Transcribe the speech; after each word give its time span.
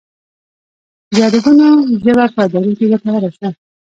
د 1.15 1.17
عددونو 1.27 1.67
ژبه 2.03 2.25
په 2.35 2.41
ادارو 2.45 2.71
کې 2.77 2.85
ګټوره 2.91 3.29
شوه. 3.37 3.49